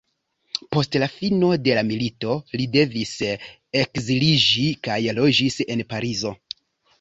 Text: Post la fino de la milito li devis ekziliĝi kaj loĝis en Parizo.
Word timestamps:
Post 0.75 0.95
la 1.01 1.07
fino 1.15 1.49
de 1.67 1.75
la 1.79 1.83
milito 1.89 2.37
li 2.61 2.65
devis 2.77 3.11
ekziliĝi 3.83 4.65
kaj 4.89 4.97
loĝis 5.21 5.61
en 5.77 5.87
Parizo. 5.95 6.35